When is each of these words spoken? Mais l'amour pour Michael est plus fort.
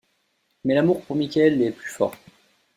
Mais 0.63 0.73
l'amour 0.73 1.05
pour 1.05 1.15
Michael 1.15 1.61
est 1.61 1.69
plus 1.73 1.91
fort. 1.91 2.15